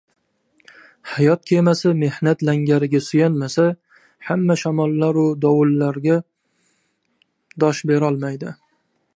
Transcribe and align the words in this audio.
Hayot 1.15 1.41
kemasi 1.49 1.91
mehnat 2.03 2.41
langariga 2.47 3.01
suyanmasa, 3.09 3.67
hamma 4.31 4.57
shamollaru 4.63 5.29
dovullarga 5.45 6.19
dosh 7.67 7.85
berolmaydi. 7.93 8.57